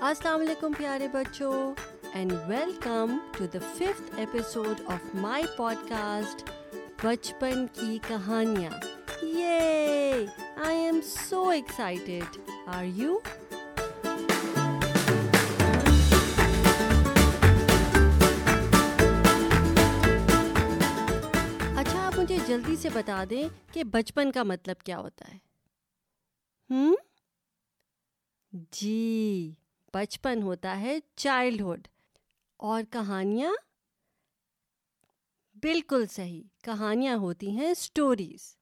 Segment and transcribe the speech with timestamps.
[0.00, 1.52] السلام علیکم پیارے بچوں
[2.12, 5.44] and welcome to the fifth episode of my
[5.88, 6.48] podcast
[7.02, 8.70] بچپن کی کہانیاں
[9.22, 10.24] یہ
[10.66, 13.18] I am so excited are you
[21.76, 25.38] اچھا آپ مجھے جلدی سے بتا دیں کہ بچپن کا مطلب کیا ہوتا ہے؟
[26.70, 26.94] ہوں
[28.72, 29.54] جی۔
[29.94, 31.88] بچپن ہوتا ہے چائلڈہڈ
[32.56, 33.52] اور کہانیاں
[35.62, 38.56] بالکل صحیح، کہانیاں ہوتی ہیں اسٹوریز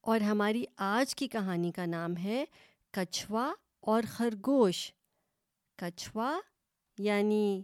[0.00, 2.44] اور ہماری آج کی کہانی کا نام ہے
[2.90, 4.92] کچھوا اور خرگوش۔
[5.76, 6.40] کچھوا
[6.98, 7.62] یعنی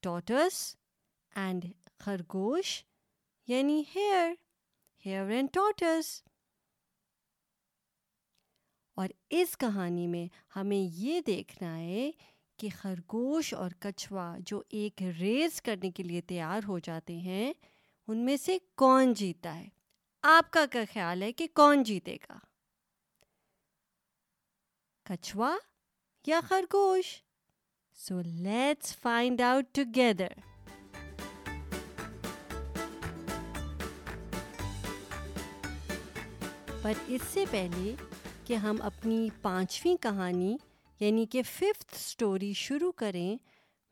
[0.00, 0.76] ٹوٹس
[1.34, 1.64] اینڈ
[1.98, 2.84] خرگوش
[3.46, 4.32] یعنی ہیئر
[5.06, 6.22] ہیئر اینڈ ٹوٹس
[9.00, 12.10] اور اس کہانی میں ہمیں یہ دیکھنا ہے
[12.58, 17.52] کہ خرگوش اور کچھوا جو ایک ریس کرنے کے لیے تیار ہو جاتے ہیں،
[18.08, 19.68] ان میں سے کون جیتا ہے؟
[20.22, 22.38] آپ کا کیا خیال ہے کہ کون جیتے گا؟
[25.04, 25.56] کچھوا
[26.26, 27.22] یا خرگوش؟
[27.96, 30.32] So let's find out together
[36.82, 37.94] پر اس سے پہلے
[38.50, 40.56] کہ ہم اپنی پانچویں کہانی
[41.00, 43.36] یعنی کہ ففتھ اسٹوری شروع کریں۔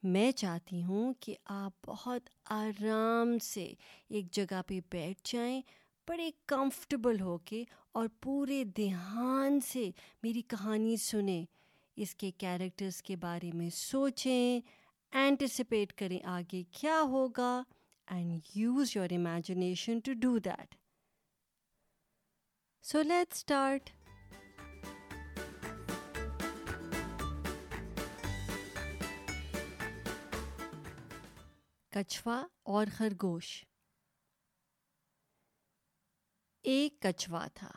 [0.03, 3.75] میں چاہتی ہوں کہ آپ بہت آرام سے
[4.09, 5.61] ایک جگہ پہ بیٹھ جائیں،
[6.09, 9.91] بڑے کمفرٹیبل ہو کے اور پورے دھیان سے
[10.23, 11.45] میری کہانی سنیں۔
[11.97, 14.61] اس کے کیریکٹرس کے بارے میں سوچیں
[15.13, 17.63] اینٹیسپیٹ کریں آگے کیا ہوگا
[18.07, 20.75] and use your imagination to do that
[22.83, 23.91] so let start
[31.99, 33.65] کچھوا اور خرگوش۔
[36.63, 37.71] ایک کچھوا تھا۔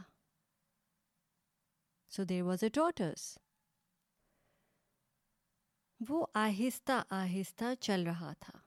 [2.10, 3.38] سو دیر واز اے ٹوٹس
[6.10, 8.60] وہ آہستہ آہستہ چل رہا تھا۔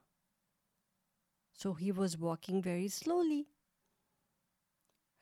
[1.55, 3.43] So he was walking very slowly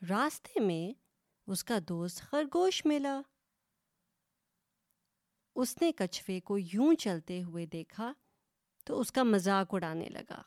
[0.09, 1.01] راستے میں
[1.47, 3.21] اس کا دوست خرگوش ملا۔
[5.55, 8.13] اس نے کچھوے کو یوں چلتے ہوئے دیکھا
[8.93, 10.43] تو اس کا مذاق اڑانے لگا۔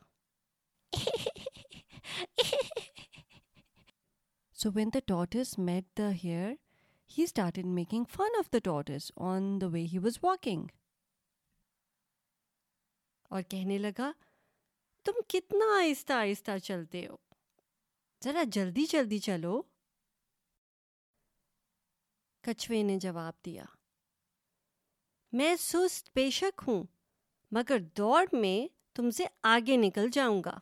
[4.53, 6.51] So when the tortoise met the hare
[7.17, 10.67] he started making fun of the tortoise on the way he was walking
[13.23, 14.11] اور کہنے لگا
[15.03, 17.15] تم کتنا آہستہ آہستہ چلتے ہو۔
[18.23, 19.61] ذرا جلدی جلدی چلو۔
[22.41, 23.65] کچھوے نے جواب دیا
[25.31, 26.83] میں سست بے شک ہوں۔
[27.51, 28.57] مگر دوڑ میں
[28.95, 30.57] تم سے آگے نکل جاؤں گا۔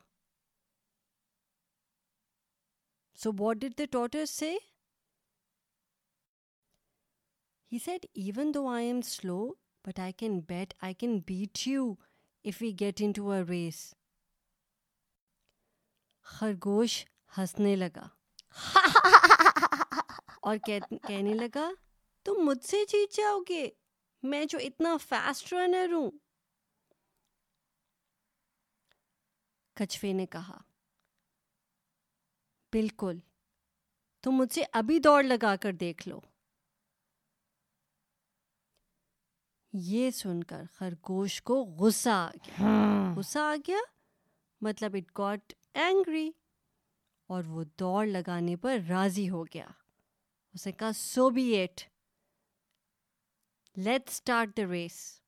[3.16, 4.58] So what did the tortoise say
[7.72, 9.54] he said even though I am slow
[9.86, 11.94] but I can beat I can beat you
[12.44, 13.94] if you get in to a race
[16.22, 17.06] خرگوش
[17.38, 18.08] ہنسنے لگا۔
[20.42, 20.58] اور
[21.08, 21.70] کہنے لگا،
[22.24, 23.70] تم مجھ سے جیت جاؤ گے۔
[24.24, 26.12] میں جو اتنا فاسٹ رنر ہوں
[29.74, 30.62] کچھوے نے کہا
[32.72, 33.20] بالکل
[34.24, 36.20] تم مجھ سے ابھی دوڑ لگا کر دیکھ لو۔
[39.74, 43.78] یہ سن کر خرگوش کو غصہ آ گیا۔ غصہ آ گیا؟
[44.62, 46.32] مطلب اٹ گاٹ اینگری
[47.28, 49.68] اور وہ دوڑ لگانے پر راضی ہو گیا۔
[50.54, 51.82] اسے کہا so be it
[53.76, 55.22] let start the race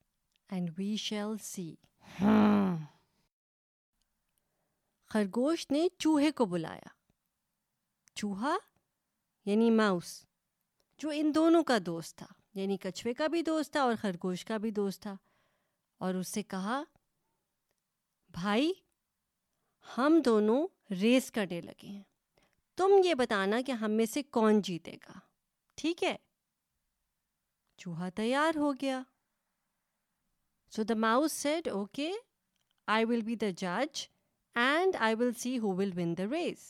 [0.50, 1.76] and we shall see
[5.16, 6.88] خرگوش نے چوہے کو بلایا۔
[8.16, 8.58] چوہا
[9.46, 10.26] یعنی ماؤس،
[10.98, 14.58] جو ان دونوں کا دوست تھا یعنی کچھوے کا بھی دوست تھا اور خرگوش کا
[14.58, 15.16] بھی دوست تھا۔
[15.98, 16.84] اور اس سے کہا،
[18.30, 18.74] بھائی،
[19.98, 22.04] ہم دونوں ریس کرنے لگے ہیں۔
[22.76, 25.20] تم یہ بتانا کہ ہم میں سے کون جیتے گا۔
[25.76, 26.18] ٹھیک ہے؟
[27.78, 29.02] چوہا تیار ہو گیا۔
[30.72, 32.12] So the mouse said okay
[32.88, 34.15] I will be the جج
[34.56, 36.64] and I will see who will win the race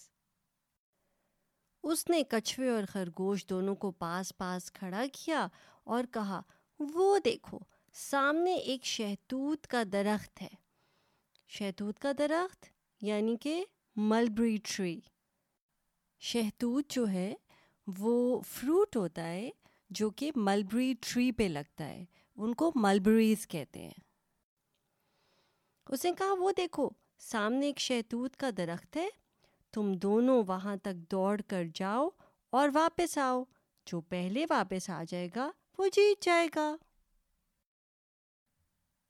[1.83, 5.47] اس نے کچھوے اور خرگوش دونوں کو پاس پاس کھڑا کیا
[5.83, 6.41] اور کہا
[6.79, 7.59] وہ دیکھو
[7.95, 10.49] سامنے ایک شہتوت کا درخت ہے
[11.49, 12.65] شہتوت کا درخت
[13.01, 13.63] یعنی کہ
[13.95, 14.99] ملبری ٹری
[16.21, 17.33] شہتوت جو ہے
[17.88, 19.49] وہ فروٹ ہوتا ہے
[19.89, 22.03] جو کہ ملبری ٹری پہ لگتا ہے
[22.38, 24.03] ان کو ملبریز کہتے ہیں
[25.88, 26.89] اس نے کہا وہ دیکھو
[27.19, 29.07] سامنے ایک شہتوت کا درخت ہے۔
[29.71, 32.09] تم دونوں وہاں تک دوڑ کر جاؤ
[32.50, 33.44] اور واپس آؤ۔
[33.85, 36.75] جو پہلے واپس آ جائے گا، وہ جیت جائے گا۔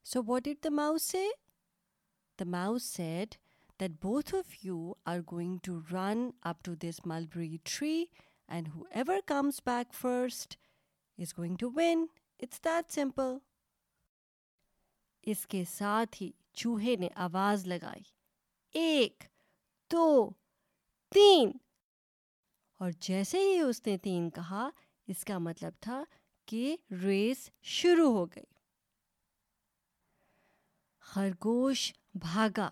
[0.03, 1.27] So what did the mouse say
[2.39, 3.35] the mouse said
[3.79, 8.05] that both of you are going to run up to this mulberry tree
[8.47, 10.57] and whoever comes back first
[11.17, 12.05] is going to win
[12.39, 13.37] it's that simple
[15.21, 18.03] اس کے ساتھ ہی چوہے نے آواز لگائی۔
[18.71, 19.23] ایک،
[19.91, 20.29] دو،
[21.13, 21.51] تین۔
[22.77, 24.69] اور جیسے ہی اس نے تین کہا،
[25.07, 26.03] اس کا مطلب تھا
[26.45, 28.55] کہ ریس شروع ہو گئی۔
[30.99, 32.69] خرگوش بھاگا۔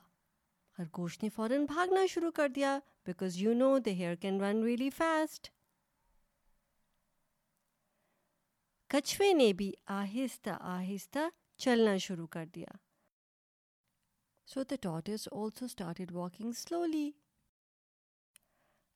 [0.77, 4.89] خرگوش نے فوراً بھاگنا شروع کر دیا because you know the hare can run really
[4.89, 5.50] fast
[8.88, 11.19] کچھوے نے بھی آہستہ آہستہ
[11.57, 12.82] چلنا شروع کر دیا۔
[14.48, 17.10] So the tortoise also started walking slowly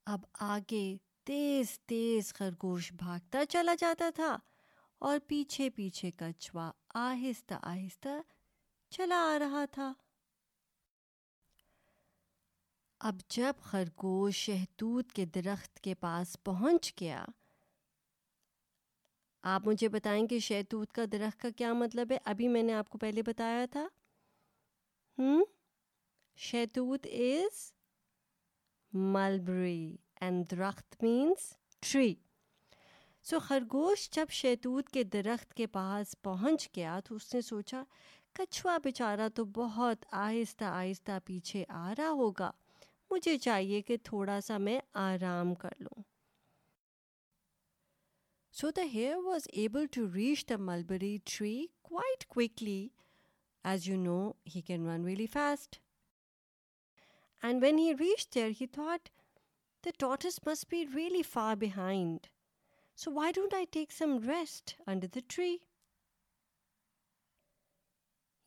[0.07, 0.85] اب آگے
[1.23, 4.37] تیز تیز خرگوش بھاگتا چلا جاتا تھا
[5.01, 8.19] اور پیچھے پیچھے کچھوا آہستہ آہستہ
[8.91, 9.93] چلا آ رہا تھا
[13.01, 17.25] اب جب خرگوش شہتوت کے درخت کے پاس پہنچ گیا
[19.43, 22.89] آپ مجھے بتائیں کہ شہتوت کا درخت کا کیا مطلب ہے ابھی میں نے آپ
[22.89, 23.87] کو پہلے بتایا تھا
[25.17, 25.43] ہوں
[26.37, 27.71] شہتوت از
[28.93, 32.13] ملبری اینڈ درخت مینس ٹری
[33.25, 37.83] سو خرگوش جب شہتوت کے درخت کے پاس پہنچ گیا تو اس نے سوچا
[38.35, 42.51] کچھوا بیچارہ تو بہت آہستہ آہستہ پیچھے آ رہا ہوگا
[43.11, 46.01] مجھے چاہیے کہ تھوڑا سا میں آرام کر لوں
[48.53, 52.87] so the hare was able to reach the mulberry tree quite quickly
[53.67, 54.19] as you know
[54.55, 55.75] he can run really fast
[57.43, 59.09] and when he reach there he thought
[59.83, 62.27] the tortoise must be really far behind
[62.97, 65.55] so why don't I take some rest under the tree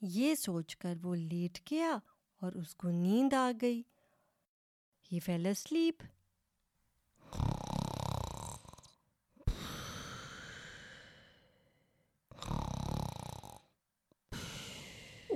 [0.03, 1.97] یہ سوچ کر وہ late گیا
[2.43, 3.83] اور اس کو نیند آ گئی
[5.11, 6.03] ہی فیل asleep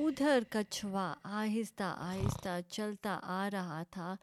[0.04, 4.16] ادھر کچھوا، آہستہ آہستہ چلتا آ رہا تھا۔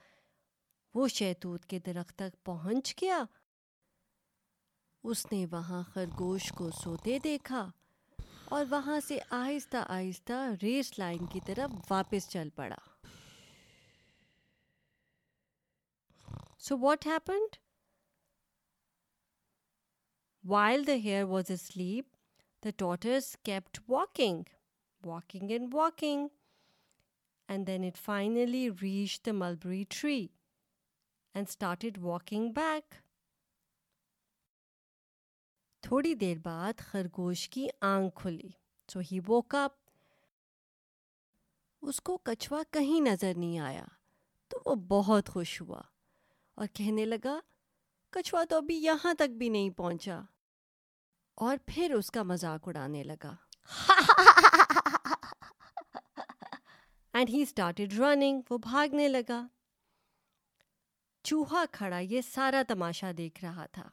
[0.94, 3.24] وہ شہتوت کے درخت تک پہنچ گیا۔
[5.04, 7.72] اس نے وہاں خرگوش کو سوتے دیکھا
[8.46, 12.78] اور وہاں سے آہستہ آہستہ ریس لائن کی طرف واپس چل پڑا۔
[16.60, 17.56] So what happened
[20.44, 22.06] while the hare was asleep
[22.64, 24.44] the tortoise kept walking
[25.06, 26.28] walking and walking
[27.48, 30.28] and then it finally reach the mulberry tree
[31.34, 32.96] and started walking back
[35.82, 38.50] تھوڑی دیر بعد خرگوش کی آنکھ کھلی
[38.90, 39.72] سو ہی ووک اپ
[41.82, 43.86] اس کو کچھوا کہیں نظر نہیں آیا،
[44.48, 45.82] تو وہ بہت خوش ہوا
[46.56, 47.40] اور کہنے لگا،
[48.10, 50.22] کچھوا تو ابھی یہاں تک بھی نہیں پہنچا۔
[51.36, 53.36] اور پھر اس کا مذاق اڑانے لگا۔
[57.14, 59.48] اینڈ ہی اسٹارٹیڈ رننگ وہ بھاگنے لگا۔
[61.24, 63.90] چوہا کھڑا، یہ سارا تماشا دیکھ رہا تھا۔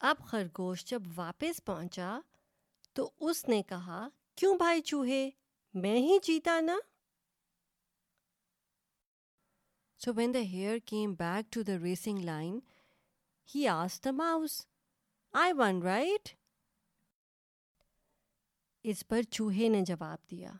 [0.00, 2.20] اب خرگوش جب واپس پہنچا
[2.92, 5.30] تو اس نے کہا، کیوں بھائی چوہے،
[5.74, 6.78] میں ہی جیتا نا؟
[9.98, 12.58] So when the hare came back to the racing line
[13.54, 14.66] he as the mouse
[15.32, 16.37] I won right
[18.82, 20.52] اس پر چوہے نے جواب دیا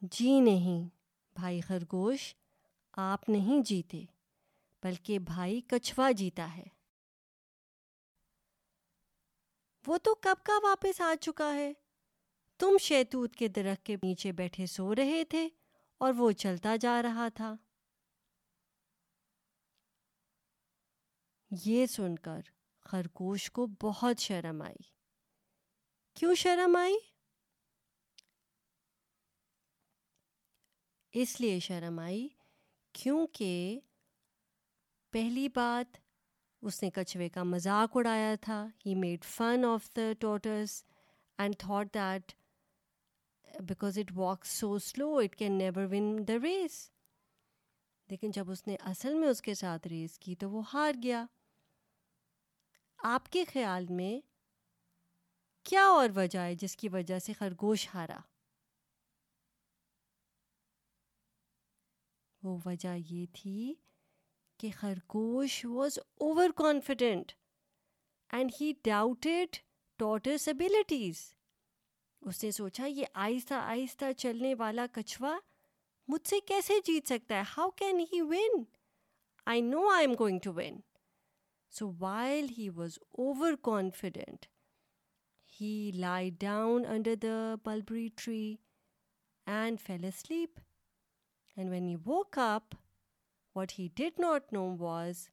[0.00, 0.88] جی نہیں،
[1.34, 2.34] بھائی خرگوش،
[2.92, 4.04] آپ نہیں جیتے،
[4.82, 6.64] بلکہ بھائی کچھوا جیتا ہے۔
[9.86, 11.72] وہ تو کب کا واپس آ چکا ہے؟
[12.58, 15.48] تم شیتوت کے درخت کے نیچے بیٹھے سو رہے تھے
[15.98, 17.54] اور وہ چلتا جا رہا تھا۔
[21.64, 22.40] یہ سن کر
[22.80, 24.95] خرگوش کو بہت شرم آئی۔
[26.16, 26.94] کیوں شرم آئی؟
[31.12, 32.28] اس لیے شرم آئی
[32.92, 33.80] کیونکہ
[35.10, 35.96] پہلی بات
[36.62, 40.84] اس نے کچھوے کا مذاق اڑایا تھا۔ He made fun of the tortoise
[41.38, 42.32] and thought that
[43.60, 46.90] because it walk so slow it can never win the race
[48.10, 51.24] لیکن جب اس نے اصل میں اس کے ساتھ ریس کی تو وہ ہار گیا۔
[52.98, 54.35] آپ کے خیال میں
[55.66, 58.18] کیا اور وجہ ہے جس کی وجہ سے خرگوش ہارا؟
[62.42, 63.74] وہ وجہ یہ تھی
[64.60, 65.98] کہ خرگوش was
[66.56, 67.32] overconfident
[68.30, 69.56] and he doubted
[69.98, 71.24] tortoise abilities
[72.22, 75.38] اس نے سوچا، یہ آہستہ آہستہ چلنے والا کچھوا
[76.08, 78.62] مجھ سے کیسے جیت سکتا ہے؟ How can he win
[79.46, 80.80] I know I am going to win
[81.72, 84.46] so while he was over confident
[85.60, 88.54] he lay down under the mulberry tree
[89.46, 90.60] and fell asleep
[91.56, 92.74] and when you woke up
[93.56, 95.28] what he did not know was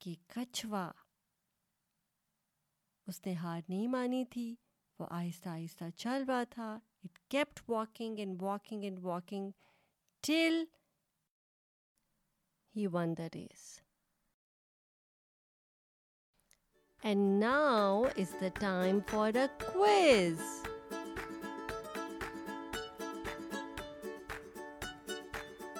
[0.00, 0.90] کہ کچھوا
[3.06, 4.54] اس نے ہار نہیں مانی تھی
[4.98, 6.72] وہ آہستہ آہستہ چل رہا تھا
[7.04, 9.50] it kept walking and walking and walking
[10.24, 10.64] till
[12.74, 13.80] he won the race
[17.02, 20.40] and now is the time for a quiz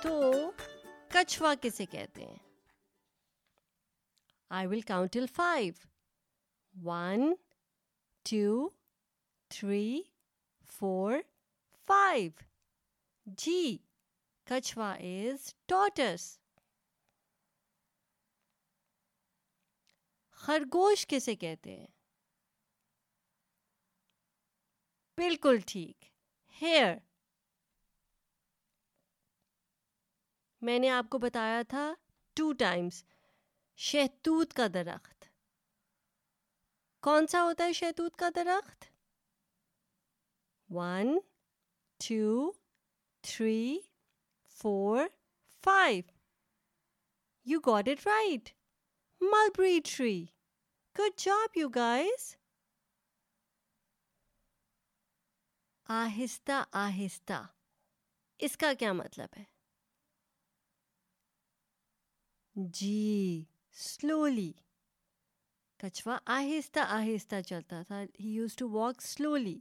[0.03, 0.51] تو
[1.13, 2.39] کچھوا کسے کہتے ہیں
[4.51, 5.73] I will count till five
[6.75, 7.33] one
[8.27, 8.69] two
[9.51, 10.03] three
[10.73, 11.19] four
[11.89, 12.31] five
[13.39, 13.77] جی
[14.47, 16.40] کچھوا از ٹوٹس
[20.41, 21.87] خرگوش کسے کہتے ہیں؟
[25.17, 26.05] بالکل ٹھیک۔
[26.63, 26.95] ہیئر۔
[30.61, 31.95] میں نے آپ کو بتایا تھا
[32.35, 33.05] ٹو ٹائمس
[33.77, 35.25] شہتوت کا درخت۔
[37.03, 38.85] کون سا ہوتا ہے شہتوت کا درخت؟
[40.69, 41.19] One,
[42.09, 42.53] two,
[43.21, 43.79] three,
[44.47, 44.99] four,
[45.65, 46.03] five.
[47.45, 48.60] You got it right.
[49.21, 50.25] Mulberry tree
[50.97, 52.35] good job you guys
[55.89, 57.43] آہستہ آہستہ
[58.41, 59.45] اس کا کیا مطلب ہے
[62.57, 63.45] جی
[63.77, 64.53] سلولی
[65.81, 69.59] کچھوا آہستہ آہستہ چلتا تھا he use to walk slowly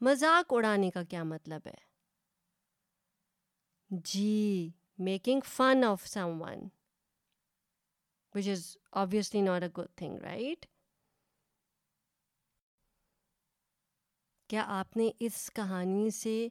[0.00, 1.78] مذاق اڑانے کا کیا مطلب ہے
[3.90, 6.06] جی making fun of
[6.42, 6.68] someone
[8.34, 10.66] which is obviously not a good thing right
[14.50, 16.48] کیا آپ نے اس کہانی سے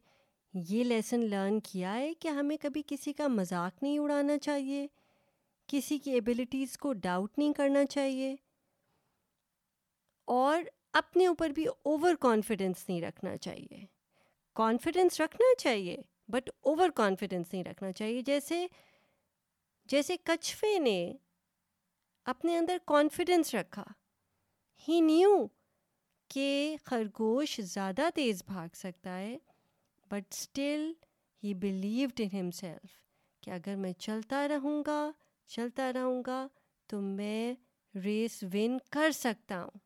[0.53, 4.87] یہ لیسن لرن کیا ہے کہ ہمیں کبھی کسی کا مذاق نہیں اڑانا چاہیے
[5.69, 8.35] کسی کی ایبلٹیز کو ڈاؤٹ نہیں کرنا چاہیے
[10.27, 13.85] اور اپنے اوپر بھی اوور کانفیڈینس نہیں رکھنا چاہیے
[14.55, 18.67] کانفیڈینس رکھنا چاہیے بٹ اوور کانفیڈینس نہیں رکھنا چاہیے۔ جیسے
[19.85, 21.13] جیسے کچھوے نے
[22.25, 23.83] اپنے اندر کانفیڈینس رکھا
[24.87, 25.47] ہی نیو
[26.27, 29.37] کہ خرگوش زیادہ تیز بھاگ سکتا ہے
[30.11, 30.91] but still
[31.43, 32.97] he believed in himself
[33.41, 35.11] کہ اگر میں چلتا رہوں گا،
[35.47, 36.47] چلتا رہوں گا
[36.87, 37.53] تو میں
[37.97, 39.77] ریس ون کر سکتا ہوں۔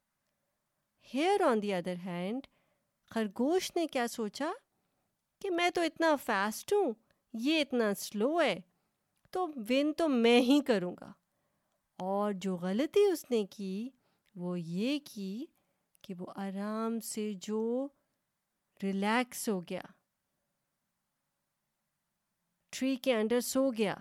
[1.14, 2.48] Hare on the other hand
[3.12, 4.52] خرگوش نے کیا سوچا؟
[5.40, 6.94] کہ میں تو اتنا فاسٹ ہوں،
[7.34, 8.60] یہ اتنا سلو ہے،
[9.32, 11.12] تو ون تو میں ہی کروں گا۔
[12.00, 13.90] اور جو غلطی اس نے کی،
[14.36, 15.46] وہ یہ کی
[16.02, 17.88] کہ وہ آرام سے جو
[18.84, 19.82] ریلیکس ہو گیا
[22.70, 23.96] ٹری کے انڈر سو گیا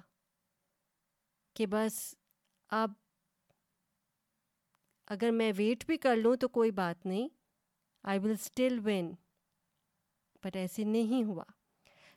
[1.55, 2.15] کہ بس
[2.69, 2.93] اب
[5.07, 7.29] اگر میں ویٹ بھی کر لوں تو کوئی بات نہیں
[8.03, 9.13] I will still win
[10.45, 11.45] but ایسے نہیں ہوا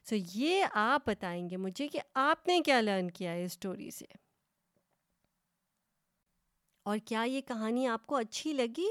[0.05, 3.89] سو so یہ آپ بتائیں گے مجھے کہ آپ نے کیا لرن کیا ہے اسٹوری
[3.91, 4.05] سے
[6.85, 8.87] اور کیا یہ کہانی آپ کو اچھی لگی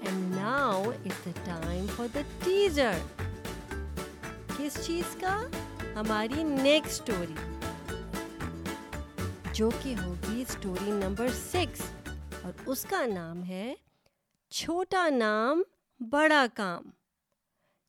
[0.00, 2.98] and now is the time for the teaser
[4.58, 5.36] کس چیز کا
[5.94, 7.34] ہماری نیکسٹ اسٹوری
[9.54, 11.82] جو کہ ہوگی اسٹوری نمبر سکس
[12.44, 13.74] اور اس کا نام ہے
[14.52, 15.62] چھوٹا نام
[16.00, 16.90] بڑا کام،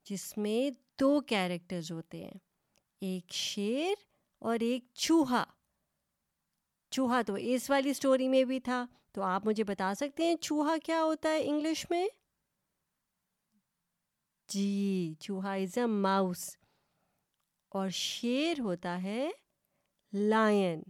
[0.05, 2.39] جس میں دو کیریکٹرز ہوتے ہیں،
[3.01, 3.93] ایک شیر
[4.39, 5.43] اور ایک چوہا۔
[6.91, 10.75] چوہا تو اس والی اسٹوری میں بھی تھا، تو آپ مجھے بتا سکتے ہیں چوہا
[10.83, 12.07] کیا ہوتا ہے انگلش میں؟
[14.47, 16.57] جی چوہا از اے ماؤس
[17.69, 19.29] اور شیر ہوتا ہے
[20.13, 20.81] لائن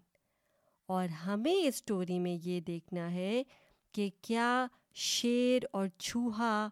[0.86, 3.44] اور ہمیں اس اسٹوری میں یہ دیکھنا ہے
[3.92, 6.70] کہ کیا شیر اور چوہا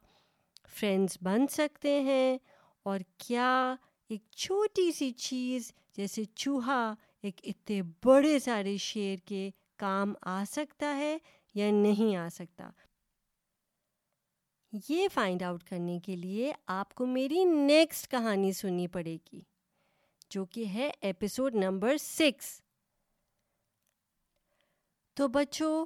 [0.70, 2.38] فرینڈس بن سکتے ہیں
[2.86, 3.76] اور کیا
[4.10, 10.96] ایک چھوٹی سی چیز جیسے چوہا ایک اتنے بڑے سارے شعر کے کام آ سکتا
[10.98, 11.18] ہے
[11.56, 12.70] یا نہیں آ سکتا؟
[14.90, 19.42] یہ فائنڈ آؤٹ کرنے کے لیے آپ کو میری نیکسٹ کہانی سننی پڑے گی،
[20.30, 22.60] جو کہ ہے ایپیسوڈ نمبر سکس
[25.18, 25.86] تو بچوں،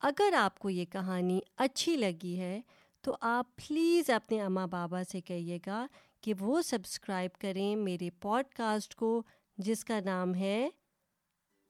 [0.00, 2.60] اگر آپ کو یہ کہانی اچھی لگی ہے
[3.02, 5.86] تو آپ پلیز اپنے اماں بابا سے کہیے گا
[6.20, 9.22] کہ وہ سبسکرائب کریں میرے پوڈ کاسٹ کو،
[9.58, 10.68] جس کا نام ہے،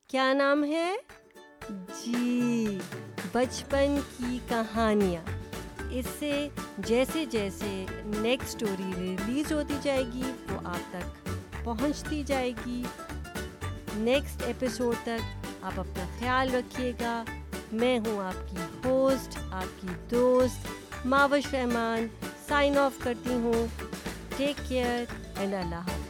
[0.08, 0.96] کیا نام ہے؟
[1.70, 2.78] جی
[3.32, 5.24] بچپن کی کہانیاں۔
[5.90, 6.48] اس سے
[6.78, 11.28] جیسے جیسے نیکسٹ اسٹوری ریلیز ہوتی جائے گی وہ آپ تک
[11.64, 12.82] پہنچتی جائے گی
[13.94, 17.24] نیکسٹ ایپیسوڈ تک آپ اپنا خیال رکھیے گا۔
[17.72, 22.06] میں ہوں آپ کی ہوسٹ آپ کی دوست ماوش رحمان
[22.48, 23.66] سائن آف کرتی ہوں.
[24.36, 25.04] ٹیک کیئر
[25.36, 26.01] اینڈ اللہ حافظ